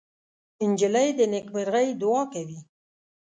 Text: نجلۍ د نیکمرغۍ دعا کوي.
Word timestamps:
نجلۍ 0.69 1.09
د 1.19 1.19
نیکمرغۍ 1.33 1.87
دعا 2.01 2.21
کوي. 2.33 2.59